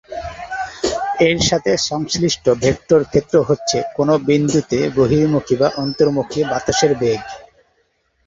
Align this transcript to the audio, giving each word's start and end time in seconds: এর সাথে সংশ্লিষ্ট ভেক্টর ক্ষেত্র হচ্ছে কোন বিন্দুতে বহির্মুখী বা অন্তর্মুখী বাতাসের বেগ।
এর 1.27 1.37
সাথে 1.49 1.71
সংশ্লিষ্ট 1.89 2.45
ভেক্টর 2.63 3.01
ক্ষেত্র 3.03 3.35
হচ্ছে 3.49 3.77
কোন 3.95 4.09
বিন্দুতে 4.27 4.79
বহির্মুখী 4.97 5.55
বা 5.55 5.67
অন্তর্মুখী 5.77 6.41
বাতাসের 6.43 6.91
বেগ। 6.95 7.21